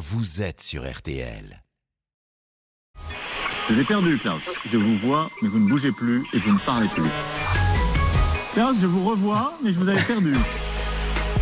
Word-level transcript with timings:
vous 0.00 0.40
êtes 0.40 0.62
sur 0.62 0.90
RTL. 0.90 1.62
Je 3.68 3.74
vous 3.74 3.80
ai 3.80 3.84
perdu, 3.84 4.16
Klaus. 4.16 4.42
Je 4.64 4.78
vous 4.78 4.94
vois, 4.94 5.30
mais 5.42 5.48
vous 5.48 5.58
ne 5.58 5.68
bougez 5.68 5.92
plus 5.92 6.24
et 6.32 6.38
vous 6.38 6.54
ne 6.54 6.58
parlez 6.58 6.88
plus. 6.88 7.02
Klaus, 8.54 8.80
je 8.80 8.86
vous 8.86 9.06
revois, 9.06 9.52
mais 9.62 9.72
je 9.72 9.78
vous 9.78 9.90
avais 9.90 10.02
perdu. 10.02 10.34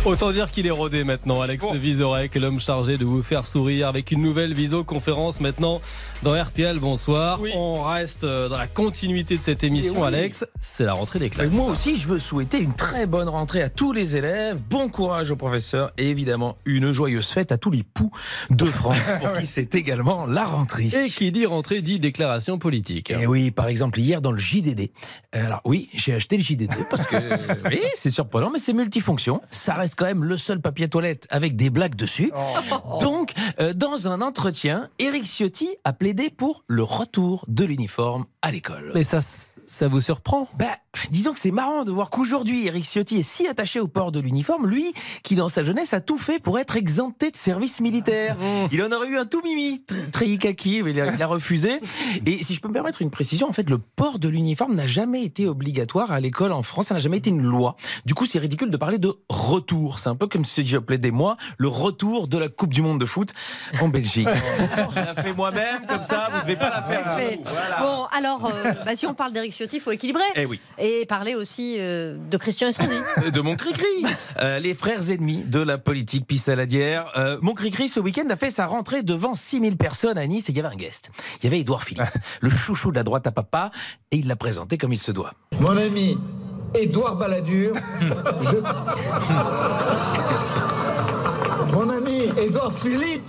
Autant 0.05 0.31
dire 0.31 0.49
qu'il 0.49 0.65
est 0.65 0.71
rodé 0.71 1.03
maintenant, 1.03 1.41
Alex 1.41 1.65
Vizorek, 1.73 2.33
l'homme 2.35 2.61
chargé 2.61 2.97
de 2.97 3.03
vous 3.03 3.21
faire 3.21 3.45
sourire 3.45 3.89
avec 3.89 4.11
une 4.11 4.21
nouvelle 4.21 4.53
visioconférence 4.53 5.41
maintenant 5.41 5.81
dans 6.23 6.41
RTL. 6.41 6.79
Bonsoir. 6.79 7.41
On 7.53 7.83
reste 7.83 8.23
euh, 8.23 8.47
dans 8.47 8.57
la 8.57 8.67
continuité 8.67 9.37
de 9.37 9.43
cette 9.43 9.61
émission, 9.61 10.05
Alex. 10.05 10.45
C'est 10.61 10.85
la 10.85 10.93
rentrée 10.93 11.19
des 11.19 11.29
classes. 11.29 11.51
moi 11.51 11.65
aussi, 11.65 11.97
je 11.97 12.07
veux 12.07 12.17
souhaiter 12.19 12.59
une 12.59 12.73
très 12.73 13.07
bonne 13.07 13.27
rentrée 13.27 13.61
à 13.61 13.69
tous 13.69 13.91
les 13.91 14.15
élèves, 14.15 14.57
bon 14.69 14.87
courage 14.87 15.31
aux 15.31 15.35
professeurs 15.35 15.91
et 15.97 16.09
évidemment 16.09 16.55
une 16.63 16.93
joyeuse 16.93 17.27
fête 17.27 17.51
à 17.51 17.57
tous 17.57 17.69
les 17.69 17.83
poux 17.83 18.09
de 18.49 18.65
France 18.65 18.95
pour 19.21 19.33
qui 19.33 19.45
c'est 19.45 19.75
également 19.75 20.25
la 20.25 20.45
rentrée. 20.45 20.89
Et 20.93 21.09
qui 21.09 21.29
dit 21.31 21.45
rentrée 21.45 21.81
dit 21.81 21.99
déclaration 21.99 22.57
politique. 22.57 23.11
Et 23.11 23.27
oui, 23.27 23.51
par 23.51 23.67
exemple, 23.67 23.99
hier 23.99 24.21
dans 24.21 24.31
le 24.31 24.39
JDD. 24.39 24.91
Euh, 25.35 25.45
alors 25.45 25.61
oui, 25.65 25.89
j'ai 25.93 26.13
acheté 26.13 26.37
le 26.37 26.43
JDD 26.43 26.71
parce 26.89 27.05
que 27.05 27.17
oui, 27.69 27.81
c'est 27.95 28.09
surprenant, 28.09 28.49
mais 28.49 28.59
c'est 28.59 28.73
multifonction. 28.73 29.41
Ça 29.51 29.73
reste 29.73 29.88
quand 29.95 30.05
même 30.05 30.23
le 30.23 30.37
seul 30.37 30.61
papier 30.61 30.87
toilette 30.87 31.27
avec 31.29 31.55
des 31.55 31.69
blagues 31.69 31.95
dessus. 31.95 32.31
Oh. 32.35 32.99
Donc, 33.01 33.33
euh, 33.59 33.73
dans 33.73 34.07
un 34.07 34.21
entretien, 34.21 34.89
Eric 34.99 35.25
Ciotti 35.25 35.69
a 35.83 35.93
plaidé 35.93 36.29
pour 36.29 36.63
le 36.67 36.83
retour 36.83 37.45
de 37.47 37.65
l'uniforme 37.65 38.25
à 38.41 38.51
l'école. 38.51 38.91
Mais 38.95 39.03
ça, 39.03 39.19
ça 39.21 39.87
vous 39.87 40.01
surprend? 40.01 40.47
Ben, 40.57 40.71
disons 41.11 41.33
que 41.33 41.39
c'est 41.39 41.51
marrant 41.51 41.83
de 41.83 41.91
voir 41.91 42.09
qu'aujourd'hui, 42.09 42.67
Eric 42.67 42.83
Ciotti 42.83 43.19
est 43.19 43.23
si 43.23 43.47
attaché 43.47 43.79
au 43.79 43.87
port 43.87 44.11
de 44.11 44.19
l'uniforme, 44.19 44.67
lui 44.67 44.93
qui, 45.23 45.35
dans 45.35 45.49
sa 45.49 45.63
jeunesse, 45.63 45.93
a 45.93 46.01
tout 46.01 46.17
fait 46.17 46.39
pour 46.39 46.59
être 46.59 46.75
exempté 46.75 47.31
de 47.31 47.37
service 47.37 47.79
militaire. 47.79 48.35
Mmh. 48.37 48.67
Il 48.71 48.81
en 48.83 48.91
aurait 48.91 49.07
eu 49.07 49.17
un 49.17 49.25
tout 49.25 49.41
mimi, 49.43 49.83
tr- 49.87 50.09
très 50.11 50.37
kaki, 50.37 50.81
mais 50.83 50.91
il 50.91 51.01
a, 51.01 51.13
il 51.13 51.21
a 51.21 51.27
refusé. 51.27 51.79
Et 52.25 52.43
si 52.43 52.53
je 52.53 52.61
peux 52.61 52.67
me 52.67 52.73
permettre 52.73 53.01
une 53.01 53.11
précision, 53.11 53.47
en 53.49 53.53
fait, 53.53 53.69
le 53.69 53.77
port 53.77 54.19
de 54.19 54.29
l'uniforme 54.29 54.75
n'a 54.75 54.87
jamais 54.87 55.23
été 55.23 55.47
obligatoire 55.47 56.11
à 56.11 56.19
l'école 56.19 56.51
en 56.51 56.63
France, 56.63 56.87
ça 56.87 56.93
n'a 56.95 56.99
jamais 56.99 57.17
été 57.17 57.29
une 57.29 57.41
loi. 57.41 57.75
Du 58.05 58.13
coup, 58.13 58.25
c'est 58.25 58.39
ridicule 58.39 58.71
de 58.71 58.77
parler 58.77 58.97
de 58.97 59.13
retour. 59.29 59.99
C'est 59.99 60.09
un 60.09 60.15
peu 60.15 60.27
comme 60.27 60.45
si 60.45 60.65
je 60.65 60.77
plaidais, 60.77 61.11
moi, 61.11 61.37
le 61.57 61.67
retour 61.67 62.27
de 62.27 62.37
la 62.37 62.49
Coupe 62.49 62.73
du 62.73 62.81
Monde 62.81 62.99
de 62.99 63.05
foot 63.05 63.33
en 63.81 63.89
Belgique. 63.89 64.27
je 64.91 64.95
la 64.95 65.15
fais 65.15 65.33
moi-même, 65.33 65.85
comme 65.87 66.03
ça, 66.03 66.27
vous 66.31 66.37
ne 66.37 66.41
devez 66.41 66.55
pas 66.55 66.69
la 66.69 66.81
faire. 66.81 67.17
Voilà. 67.43 67.79
Bon, 67.81 68.05
alors, 68.11 68.45
euh, 68.45 68.73
bah, 68.85 68.95
si 68.95 69.05
on 69.05 69.13
parle 69.13 69.33
d'Éric 69.33 69.53
Ciotti, 69.53 69.77
il 69.77 69.81
faut 69.81 69.91
équilibrer. 69.91 70.23
Eh 70.35 70.45
oui. 70.45 70.59
Et 70.79 71.05
parler 71.05 71.35
aussi 71.35 71.75
euh, 71.79 72.15
de 72.31 72.37
Christian 72.37 72.69
Estrosi. 72.69 72.95
de 73.33 73.41
mon 73.41 73.55
cri-cri. 73.55 73.85
Euh, 74.39 74.59
les 74.59 74.73
frères 74.73 75.09
ennemis 75.09 75.43
de 75.43 75.59
la 75.59 75.77
politique 75.77 76.25
pissaladière. 76.25 77.11
Euh, 77.17 77.37
mon 77.41 77.53
cri-cri, 77.53 77.89
ce 77.89 77.99
week-end, 77.99 78.25
a 78.29 78.37
fait 78.37 78.51
sa 78.51 78.67
rentrée 78.67 79.03
devant 79.03 79.35
6000 79.35 79.75
personnes 79.75 80.17
à 80.17 80.25
Nice 80.25 80.47
et 80.47 80.53
il 80.53 80.55
y 80.55 80.59
avait 80.59 80.73
un 80.73 80.77
guest. 80.77 81.11
Il 81.39 81.45
y 81.45 81.47
avait 81.47 81.59
Édouard 81.59 81.83
Philippe, 81.83 82.07
le 82.41 82.49
chouchou 82.49 82.91
de 82.91 82.95
la 82.95 83.03
droite 83.03 83.27
à 83.27 83.31
papa, 83.31 83.69
et 84.11 84.17
il 84.17 84.27
l'a 84.27 84.37
présenté 84.37 84.77
comme 84.77 84.93
il 84.93 84.99
se 84.99 85.11
doit. 85.11 85.33
Mon 85.59 85.75
ami 85.75 86.17
Édouard 86.73 87.17
Balladur, 87.17 87.73
je... 88.41 88.57
Mon 91.73 91.89
ami 91.89 92.29
Édouard 92.37 92.73
Philippe, 92.73 93.27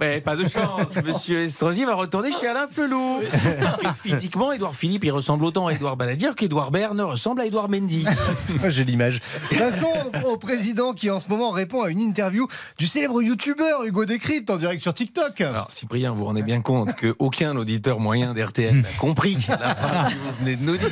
Mais 0.00 0.20
pas 0.20 0.36
de 0.36 0.44
chance, 0.44 0.96
monsieur 1.04 1.40
Estrosi 1.40 1.84
va 1.84 1.94
retourner 1.94 2.30
chez 2.32 2.46
Alain 2.46 2.66
Felou. 2.68 3.20
Parce 3.60 3.78
que 3.78 3.88
physiquement, 3.92 4.52
Édouard 4.52 4.74
Philippe, 4.74 5.04
il 5.04 5.10
ressemble 5.10 5.44
autant 5.44 5.66
à 5.68 5.72
Édouard 5.72 5.96
Balladur 5.96 6.34
qu'Édouard 6.34 6.70
Baird 6.70 6.94
ne 6.94 7.02
ressemble 7.02 7.40
à 7.40 7.46
Édouard 7.46 7.68
Mendy. 7.68 8.04
J'ai 8.68 8.84
l'image. 8.84 9.20
Passons 9.56 9.92
au 10.24 10.36
président 10.36 10.92
qui 10.92 11.10
en 11.10 11.20
ce 11.20 11.28
moment 11.28 11.50
répond 11.50 11.82
à 11.82 11.90
une 11.90 12.00
interview 12.00 12.46
du 12.78 12.86
célèbre 12.86 13.22
youtubeur 13.22 13.84
Hugo 13.84 14.04
Décrypte 14.04 14.50
en 14.50 14.56
direct 14.56 14.82
sur 14.82 14.94
TikTok. 14.94 15.40
Alors, 15.40 15.70
Cyprien, 15.70 16.10
vous 16.10 16.18
vous 16.18 16.24
rendez 16.26 16.42
bien 16.42 16.60
compte 16.60 16.90
qu'aucun 16.94 17.56
auditeur 17.56 18.00
moyen 18.00 18.34
d'RTL 18.34 18.82
n'a 18.82 18.88
compris 18.98 19.38
la 19.48 19.74
phrase 19.74 20.14
que 20.14 20.18
vous 20.18 20.44
venez 20.44 20.56
de 20.56 20.64
nous 20.64 20.76
dire. 20.76 20.90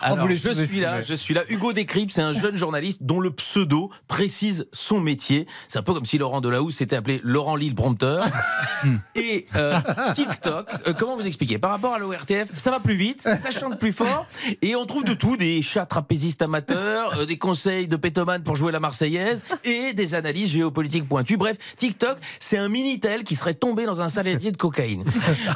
Alors, 0.00 0.18
vous 0.18 0.28
les 0.28 0.36
je 0.36 0.52
suis 0.52 0.80
là, 0.80 1.02
je 1.02 1.14
suis 1.14 1.34
là. 1.34 1.42
Hugo 1.48 1.72
Décrypte, 1.72 2.12
c'est 2.12 2.22
un 2.22 2.32
jeune 2.32 2.56
journaliste 2.56 3.02
dont 3.02 3.20
le 3.20 3.30
pseudo 3.30 3.90
précise 4.08 4.66
son 4.72 5.00
métier. 5.00 5.46
C'est 5.68 5.78
un 5.78 5.82
peu 5.82 5.94
comme 5.94 6.04
si 6.04 6.18
Laurent 6.18 6.40
Delahousse 6.40 6.76
s'était 6.76 6.96
appelé 6.96 7.20
Laurent 7.22 7.56
Lille 7.56 7.74
Et 9.14 9.46
euh, 9.56 9.78
TikTok, 10.14 10.68
euh, 10.86 10.92
comment 10.92 11.16
vous 11.16 11.26
expliquer? 11.26 11.58
Par 11.58 11.70
rapport 11.70 11.94
à 11.94 11.98
l'ORTF, 11.98 12.54
ça 12.54 12.70
va 12.70 12.80
plus 12.80 12.94
vite, 12.94 13.22
ça 13.22 13.50
chante 13.50 13.78
plus 13.78 13.92
fort, 13.92 14.26
et 14.62 14.76
on 14.76 14.84
trouve 14.86 15.04
de 15.04 15.14
tout 15.14 15.36
des 15.36 15.62
chats 15.62 15.86
trapézistes 15.86 16.42
amateurs, 16.42 17.18
euh, 17.20 17.26
des 17.26 17.38
conseils 17.38 17.88
de 17.88 17.96
pétomanes 17.96 18.42
pour 18.42 18.56
jouer 18.56 18.72
la 18.72 18.80
Marseillaise, 18.80 19.44
et 19.64 19.94
des 19.94 20.14
analyses 20.14 20.50
géopolitiques 20.50 21.08
pointues. 21.08 21.36
Bref, 21.36 21.56
TikTok, 21.78 22.18
c'est 22.40 22.58
un 22.58 22.68
Minitel 22.68 23.24
qui 23.24 23.34
serait 23.36 23.54
tombé 23.54 23.86
dans 23.86 24.02
un 24.02 24.08
saladier 24.08 24.52
de 24.52 24.56
cocaïne. 24.56 25.04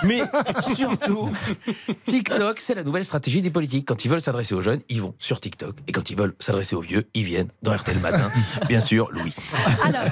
Mais 0.04 0.22
surtout, 0.74 1.30
TikTok, 2.06 2.60
c'est 2.60 2.74
la 2.74 2.84
nouvelle 2.84 3.04
stratégie 3.04 3.42
des 3.42 3.50
politiques. 3.50 3.86
Quand 3.86 4.04
ils 4.04 4.08
veulent 4.08 4.20
s'adresser 4.22 4.54
aux 4.54 4.60
jeunes, 4.60 4.80
ils 4.88 5.02
vont 5.02 5.14
sur 5.18 5.40
TikTok, 5.40 5.74
et 5.86 5.92
quand 5.92 6.10
ils 6.10 6.16
veulent 6.16 6.34
s'adresser 6.38 6.76
aux 6.76 6.80
vieux, 6.80 7.08
ils 7.14 7.24
viennent 7.24 7.48
dans 7.62 7.74
RTL 7.74 7.98
Matin. 7.98 8.28
Bien 8.68 8.80
sûr, 8.80 9.10
Louis. 9.12 9.34
Alors, 9.84 10.02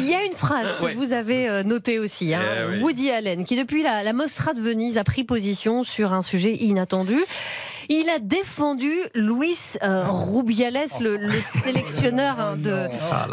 il 0.00 0.06
y 0.08 0.14
a 0.14 0.24
une 0.24 0.32
phrase 0.32 0.76
que 0.78 0.84
Ouais. 0.86 0.94
vous 0.94 1.05
avez 1.12 1.48
euh, 1.48 1.62
notée 1.62 1.98
aussi. 1.98 2.34
hein. 2.34 2.42
Eh 2.42 2.70
oui. 2.76 2.80
Woody 2.82 3.10
Allen, 3.10 3.44
qui 3.44 3.56
depuis 3.56 3.82
la, 3.82 4.02
la 4.02 4.12
Mostra 4.12 4.54
de 4.54 4.60
Venise 4.60 4.98
a 4.98 5.04
pris 5.04 5.24
position 5.24 5.84
sur 5.84 6.12
un 6.12 6.22
sujet 6.22 6.54
inattendu. 6.54 7.16
Il 7.88 8.08
a 8.14 8.18
défendu 8.18 8.92
Luis 9.14 9.56
euh, 9.82 10.04
Rubiales, 10.08 10.74
le, 11.00 11.16
le 11.16 11.40
sélectionneur 11.40 12.40
hein, 12.40 12.56
de. 12.56 12.70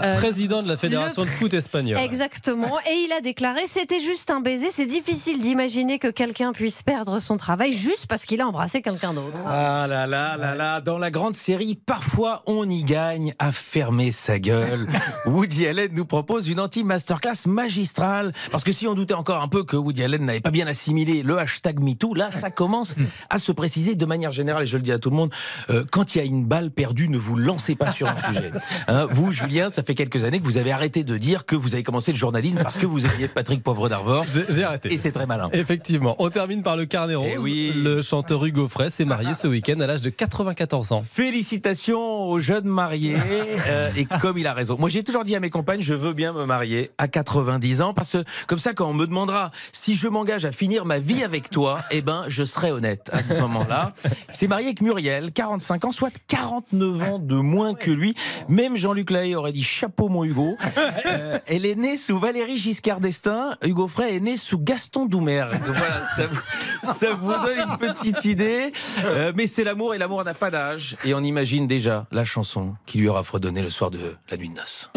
euh, 0.04 0.18
Président 0.18 0.62
de 0.62 0.68
la 0.68 0.78
Fédération 0.78 1.22
le- 1.24 1.28
de 1.28 1.32
foot 1.34 1.54
espagnole. 1.54 2.00
Exactement. 2.00 2.78
Et 2.90 3.06
il 3.06 3.12
a 3.12 3.22
déclaré 3.22 3.62
c'était 3.68 4.00
juste 4.00 4.30
un 4.32 4.40
baiser. 4.42 4.70
C'est 4.70 4.86
difficile 4.86 5.42
d'imaginer 5.42 6.00
que 6.00 6.08
quelqu'un 6.08 6.52
puisse 6.52 6.84
perdre 6.84 7.20
son 7.20 7.38
travail 7.38 7.74
juste 7.74 8.08
parce 8.08 8.26
qu'il 8.26 8.42
a 8.42 8.48
embrassé 8.48 8.82
quelqu'un 8.82 9.14
d'autre. 9.14 9.40
Ah 9.48 9.86
là 9.90 10.08
là 10.08 10.38
là 10.38 10.56
là, 10.56 10.82
dans 10.82 10.98
la 10.98 11.12
grande 11.12 11.36
série, 11.36 11.76
parfois 11.76 12.44
on 12.46 12.70
y 12.70 12.84
gagne 12.84 13.34
à 13.40 13.52
fermer 13.52 14.12
sa 14.12 14.40
gueule. 14.40 14.88
Woody 15.26 15.68
Allen 15.68 15.90
nous 15.94 16.06
propose 16.06 16.50
une 16.50 16.60
anti-masterclass 16.60 17.46
magistrale. 17.48 18.34
Parce 18.52 18.64
que 18.64 18.72
si 18.72 18.88
on 18.88 18.94
doutait 18.94 19.14
encore 19.14 19.42
un 19.42 19.48
peu 19.48 19.64
que 19.64 19.76
Woody 19.76 20.04
Allen 20.04 20.26
n'avait 20.26 20.40
pas 20.42 20.52
bien 20.52 20.68
assimilé 20.68 21.24
le 21.24 21.38
hashtag 21.38 21.80
MeToo, 21.80 22.14
là 22.14 22.32
ça 22.32 22.52
commence 22.52 22.96
à 23.30 23.38
se 23.40 23.52
préciser 23.52 23.96
de 23.96 24.06
manière 24.06 24.32
générale, 24.32 24.43
et 24.62 24.66
je 24.66 24.78
le 24.78 24.84
dis 24.84 24.92
à 24.92 25.00
tout 25.00 25.10
le 25.10 25.16
monde, 25.16 25.32
euh, 25.70 25.84
quand 25.92 26.16
il 26.16 26.18
y 26.20 26.22
a 26.22 26.24
une 26.26 26.46
balle 26.46 26.72
perdue, 26.72 27.10
ne 27.10 27.18
vous 27.18 27.36
lancez 27.36 27.76
pas 27.76 27.90
sur 27.92 28.08
un 28.08 28.16
sujet. 28.28 28.52
Hein, 28.88 29.08
vous, 29.10 29.32
Julien, 29.32 29.70
ça 29.70 29.84
fait 29.84 29.96
quelques 29.96 30.24
années 30.24 30.40
que 30.40 30.46
vous 30.46 30.58
avez 30.58 30.72
arrêté 30.72 31.04
de 31.04 31.18
dire 31.18 31.46
que 31.46 31.56
vous 31.56 31.74
avez 31.74 31.84
commencé 31.84 32.12
le 32.12 32.18
journalisme 32.18 32.60
parce 32.62 32.78
que 32.78 32.86
vous 32.86 33.06
aviez 33.06 33.28
Patrick 33.28 33.64
Poivre 33.64 33.90
d'Arvor. 33.90 34.26
J'ai 34.50 34.64
arrêté. 34.64 34.94
Et 34.94 34.98
c'est 34.98 35.12
très 35.12 35.26
malin. 35.26 35.50
Effectivement. 35.54 36.16
On 36.20 36.30
termine 36.30 36.62
par 36.62 36.78
le 36.78 36.86
carnet 36.86 37.16
rose. 37.16 37.30
Eh 37.34 37.38
oui. 37.38 37.74
Le 37.76 38.02
chanteur 38.02 38.46
Hugo 38.46 38.68
Frey 38.68 38.90
s'est 38.90 39.06
marié 39.06 39.34
ce 39.34 39.48
week-end 39.48 39.80
à 39.80 39.88
l'âge 39.88 40.02
de 40.02 40.10
94 40.10 40.92
ans. 40.92 41.04
Félicitations 41.10 42.24
aux 42.24 42.40
jeunes 42.40 42.68
mariés. 42.68 43.18
euh, 43.68 43.90
et 43.96 44.06
comme 44.06 44.38
il 44.38 44.48
a 44.48 44.54
raison. 44.54 44.76
Moi, 44.80 44.90
j'ai 44.90 45.04
toujours 45.04 45.24
dit 45.24 45.36
à 45.36 45.40
mes 45.40 45.50
compagnes, 45.50 45.82
je 45.82 45.94
veux 45.94 46.14
bien 46.14 46.34
me 46.34 46.46
marier 46.46 46.92
à 46.98 47.08
90 47.08 47.82
ans 47.82 47.94
parce 47.94 48.14
que 48.14 48.24
comme 48.48 48.60
ça, 48.60 48.74
quand 48.74 48.90
on 48.90 48.94
me 48.94 49.06
demandera 49.06 49.52
si 49.72 49.96
je 49.96 50.08
m'engage 50.08 50.46
à 50.46 50.52
finir 50.52 50.86
ma 50.86 51.00
vie 51.00 51.24
avec 51.24 51.50
toi, 51.50 51.80
eh 51.92 52.02
ben, 52.02 52.26
je 52.28 52.44
serai 52.44 52.72
honnête 52.72 53.10
à 53.14 53.24
ce 53.24 53.36
moment-là. 53.36 53.94
S'est 54.34 54.48
marié 54.48 54.68
avec 54.68 54.82
Muriel, 54.82 55.32
45 55.32 55.86
ans, 55.86 55.92
soit 55.92 56.12
49 56.28 57.04
ans 57.04 57.20
de 57.20 57.36
moins 57.36 57.76
que 57.76 57.92
lui. 57.92 58.16
Même 58.50 58.76
Jean-Luc 58.76 59.12
Lahaye 59.12 59.36
aurait 59.36 59.52
dit 59.52 59.64
chapeau 59.64 60.10
mon 60.10 60.24
Hugo. 60.24 60.58
Euh, 61.06 61.38
elle 61.48 61.66
est 61.66 61.76
née 61.76 61.98
sous 61.98 62.18
Valérie 62.18 62.58
Giscard 62.58 63.00
d'Estaing. 63.00 63.56
Hugo 63.62 63.88
Frey 63.88 64.16
est 64.16 64.20
né 64.20 64.38
sous 64.38 64.58
Gaston 64.58 65.06
Doumer. 65.06 65.46
Donc 65.66 65.76
voilà, 65.76 66.02
ça 66.16 66.28
vous, 66.28 66.94
ça 66.94 67.14
vous 67.14 67.32
donne 67.46 67.70
une 67.70 67.78
petite 67.78 68.26
idée. 68.26 68.72
Euh, 69.04 69.32
mais 69.36 69.46
c'est 69.48 69.64
l'amour 69.64 69.94
et 69.94 69.98
l'amour 69.98 70.24
n'a 70.24 70.34
pas 70.34 70.50
d'âge. 70.50 70.96
Et 71.04 71.14
on 71.14 71.20
imagine 71.22 71.68
déjà 71.68 72.08
la 72.12 72.24
chanson 72.24 72.76
qui 72.86 73.00
lui 73.00 73.10
aura 73.10 73.24
fredonné 73.24 73.62
le 73.62 73.70
soir 73.70 73.92
de 73.92 74.16
la 74.30 74.38
nuit 74.38 74.50
de 74.50 74.56
noces. 74.56 74.90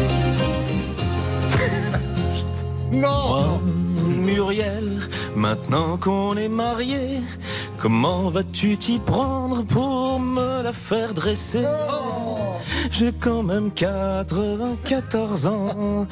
Non 2.93 3.61
Muriel, 4.27 5.01
maintenant 5.35 5.97
qu'on 5.97 6.37
est 6.37 6.49
mariés, 6.49 7.21
comment 7.81 8.31
vas-tu 8.31 8.77
t'y 8.77 8.99
prendre 8.99 9.63
pour 9.65 10.19
me 10.21 10.63
la 10.63 10.73
faire 10.73 11.15
dresser? 11.15 11.65
J'ai 12.91 13.13
quand 13.13 13.43
même 13.43 13.71
94 13.73 15.47
ans, 15.47 16.07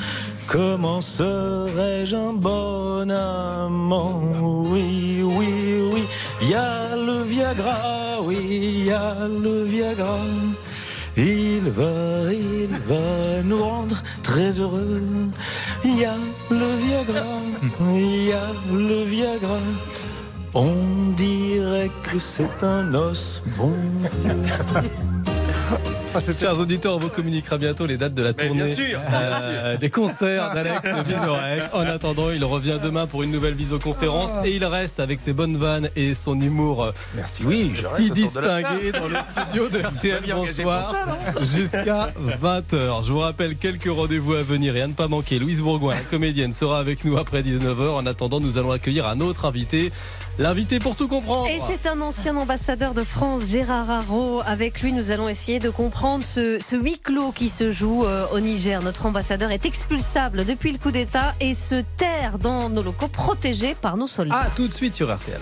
comment 0.47 1.01
serais-je 1.01 2.17
un 2.17 2.33
bon 2.35 3.11
amant? 3.11 4.23
Oui, 4.67 5.23
oui, 5.23 5.91
oui, 5.93 6.05
y 6.43 6.55
a 6.55 6.97
le 6.97 7.23
Viagra, 7.23 8.21
oui, 8.23 8.85
y 8.87 8.93
a 8.93 9.15
le 9.29 9.65
Viagra. 9.65 10.19
Il 11.17 11.71
va, 11.71 12.33
il 12.33 12.71
va 12.89 13.43
nous 13.45 13.63
rendre 13.63 14.03
très 14.25 14.51
heureux. 14.59 15.03
Il 15.85 15.99
y 15.99 16.05
a 16.05 16.17
le 16.51 16.77
Viagra, 16.85 17.27
il 17.95 18.27
y 18.27 18.33
a 18.33 18.47
le 18.73 19.05
Viagra. 19.05 19.61
On 20.55 20.75
dirait 21.75 21.91
que 22.03 22.19
c'est 22.19 22.63
un 22.63 22.95
os 22.95 23.43
bon. 23.57 23.73
Dieu. 24.25 24.35
Ah, 26.17 26.21
Chers 26.39 26.61
auditeurs, 26.61 26.95
on 26.95 26.99
vous 26.99 27.09
communiquera 27.09 27.59
bientôt 27.59 27.87
les 27.87 27.97
dates 27.97 28.15
de 28.15 28.23
la 28.23 28.33
tournée 28.33 28.75
euh, 29.13 29.77
des 29.77 29.91
concerts 29.91 30.55
d'Alex 30.55 30.89
Vizorek. 31.07 31.63
En 31.73 31.81
attendant, 31.81 32.31
il 32.31 32.45
revient 32.45 32.79
demain 32.83 33.07
pour 33.09 33.25
une 33.25 33.33
nouvelle 33.33 33.55
visioconférence 33.55 34.33
et 34.45 34.55
il 34.55 34.65
reste 34.65 35.01
avec 35.01 35.21
ses 35.21 35.33
bonnes 35.33 35.57
vannes 35.57 35.89
et 35.97 36.15
son 36.15 36.41
humour 36.41 36.93
Merci, 37.17 37.43
oui, 37.45 37.73
je 37.75 37.85
si 37.97 38.11
distingué 38.11 38.93
dans 38.93 39.09
le 39.09 39.17
studio 39.33 39.69
de 39.69 39.79
RTL. 39.81 40.23
Bonsoir 40.35 40.95
jusqu'à 41.41 42.13
20h. 42.43 43.05
Je 43.07 43.13
vous 43.13 43.19
rappelle 43.19 43.57
quelques 43.57 43.91
rendez-vous 43.91 44.35
à 44.35 44.43
venir 44.43 44.77
et 44.77 44.83
à 44.83 44.87
ne 44.87 44.93
pas 44.93 45.09
manquer. 45.09 45.39
Louise 45.41 45.61
Bourgoin, 45.63 45.95
la 45.95 46.01
comédienne, 46.01 46.53
sera 46.53 46.79
avec 46.79 47.05
nous 47.05 47.17
après 47.17 47.43
19h. 47.43 47.91
En 47.91 48.07
attendant, 48.07 48.39
nous 48.39 48.57
allons 48.57 48.71
accueillir 48.71 49.09
un 49.09 49.21
autre 49.21 49.47
invité. 49.47 49.91
L'invité 50.39 50.81
pour 50.81 50.97
tout 50.97 51.07
comprendre. 51.07 51.47
Et 51.49 51.61
c'est 51.69 51.89
un 51.89 52.01
ancien 52.01 52.37
ambassadeur 52.37 52.93
de 52.93 53.05
France, 53.05 53.47
Gérard 53.47 53.89
Haro. 53.89 54.43
Avec 54.45 54.83
lui, 54.83 54.93
nous 54.93 55.13
allons 55.13 55.29
essayer 55.29 55.61
de 55.61 55.71
comprendre 56.05 56.25
ce, 56.27 56.59
ce 56.61 56.77
huis 56.77 56.99
clos 57.03 57.33
qui 57.33 57.49
se 57.49 57.73
joue 57.73 58.05
euh, 58.05 58.27
au 58.35 58.39
Niger. 58.39 58.83
Notre 58.83 59.07
ambassadeur 59.07 59.51
est 59.51 59.65
expulsable 59.65 60.45
depuis 60.45 60.71
le 60.71 60.77
coup 60.77 60.91
d'État 60.91 61.35
et 61.41 61.55
se 61.55 61.83
terre 61.97 62.39
dans 62.39 62.69
nos 62.69 62.83
locaux 62.83 63.09
protégés 63.09 63.75
par 63.75 63.97
nos 63.97 64.07
soldats. 64.07 64.43
Ah, 64.45 64.51
tout 64.55 64.69
de 64.69 64.73
suite 64.75 64.93
sur 64.93 65.11
RTL. 65.11 65.41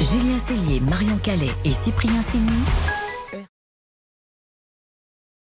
Julien 0.00 0.38
Cellier, 0.40 0.80
Marion 0.80 1.18
Calais 1.22 1.52
et 1.64 1.70
Cyprien 1.70 2.20
Sini. 2.20 2.50